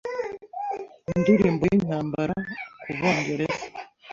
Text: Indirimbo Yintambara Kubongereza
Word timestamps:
Indirimbo 1.13 1.61
Yintambara 1.71 2.35
Kubongereza 2.81 3.65